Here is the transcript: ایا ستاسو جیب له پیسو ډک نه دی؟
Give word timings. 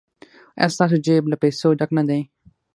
ایا 0.59 0.67
ستاسو 0.75 0.97
جیب 1.05 1.23
له 1.31 1.35
پیسو 1.43 1.67
ډک 1.79 1.89
نه 1.97 2.03
دی؟ 2.09 2.21